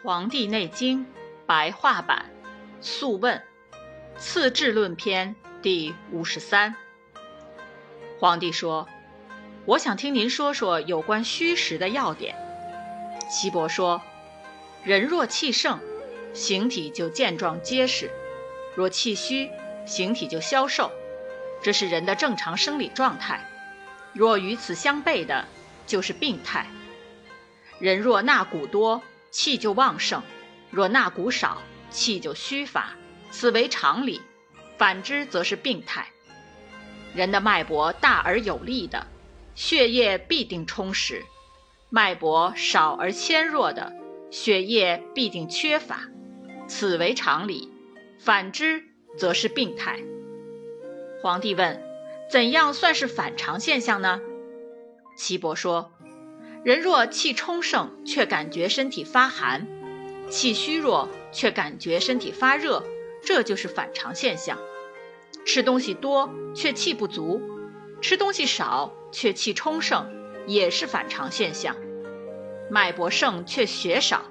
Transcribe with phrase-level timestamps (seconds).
[0.02, 1.04] 《黄帝内经》
[1.44, 2.30] 白话版，
[2.82, 3.42] 《素问·
[4.18, 6.74] 次治论篇》第五十三。
[8.18, 8.88] 皇帝说
[9.66, 12.34] ：“我想听您说说有关虚实的要点。”
[13.30, 14.00] 岐伯说
[14.84, 15.78] ：“人若气盛，
[16.32, 18.08] 形体就健壮结实；
[18.74, 19.50] 若气虚，
[19.84, 20.90] 形体就消瘦。
[21.60, 23.46] 这是人的正常生理状态。
[24.14, 25.44] 若与此相悖的，
[25.86, 26.66] 就是病态。
[27.78, 30.22] 人若纳谷多。”气就旺盛，
[30.70, 32.90] 若纳谷少，气就虚乏，
[33.30, 34.20] 此为常理；
[34.76, 36.08] 反之则是病态。
[37.14, 39.06] 人的脉搏大而有力的，
[39.54, 41.22] 血液必定充实；
[41.88, 43.92] 脉搏少而纤弱的，
[44.30, 46.08] 血液必定缺乏，
[46.68, 47.68] 此为常理；
[48.18, 48.84] 反之
[49.16, 50.00] 则是病态。
[51.22, 51.82] 皇帝问：
[52.30, 54.20] 怎样算是反常现象呢？
[55.16, 55.92] 岐伯说。
[56.62, 59.62] 人若气充盛，却感觉身体发寒；
[60.28, 62.84] 气虚弱，却感觉身体发热，
[63.22, 64.58] 这就是反常现象。
[65.46, 67.40] 吃东西多却气不足，
[68.02, 70.06] 吃东西少却气充盛，
[70.46, 71.74] 也是反常现象。
[72.70, 74.24] 脉搏盛却血少，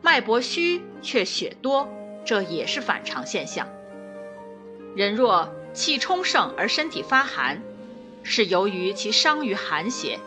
[0.00, 1.86] 脉搏虚却血多，
[2.24, 3.68] 这也是反常现象。
[4.96, 7.62] 人若气充盛而身体发寒，
[8.22, 10.18] 是由于其伤于寒邪。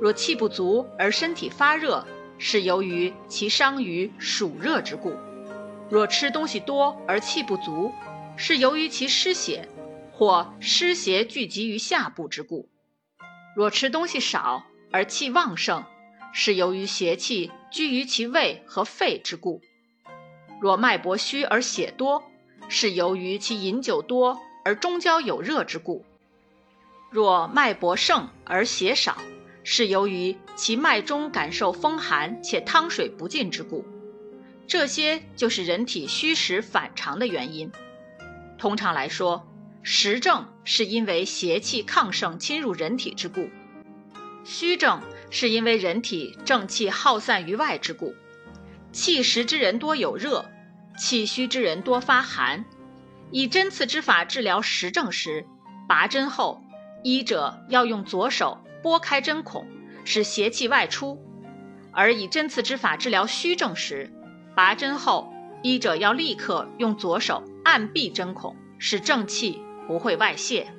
[0.00, 2.06] 若气不足而身体发热，
[2.38, 5.12] 是由于其伤于暑热之故；
[5.88, 7.92] 若吃东西多而气不足，
[8.36, 9.66] 是由于其湿邪
[10.12, 12.68] 或湿邪聚集于下部之故；
[13.56, 15.84] 若吃东西少而气旺盛，
[16.34, 19.62] 是由于邪气居于其胃和肺之故；
[20.60, 22.22] 若脉搏虚而血多，
[22.68, 26.04] 是由于其饮酒多而中焦有热之故；
[27.10, 29.16] 若脉搏盛而血少，
[29.68, 33.84] 是由于其脉中感受风寒且汤水不进之故，
[34.68, 37.72] 这些就是人体虚实反常的原因。
[38.58, 39.44] 通常来说，
[39.82, 43.50] 实症是因为邪气亢盛侵入人体之故，
[44.44, 48.14] 虚症是因为人体正气耗散于外之故。
[48.92, 50.48] 气实之人多有热，
[50.96, 52.64] 气虚之人多发寒。
[53.32, 55.44] 以针刺之法治疗实症时，
[55.88, 56.62] 拔针后，
[57.02, 58.60] 医者要用左手。
[58.86, 59.66] 拨开针孔，
[60.04, 61.18] 使邪气外出；
[61.90, 64.12] 而以针刺之法治疗虚症时，
[64.54, 70.72] 拔针后，医者要立刻用左手按闭针孔，使正气不会外泄。